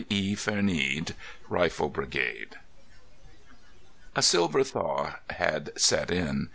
[0.09, 0.33] E.
[0.33, 1.13] Vernede
[1.47, 2.55] Rifle Brigade
[4.15, 6.49] A silver thaw had set in.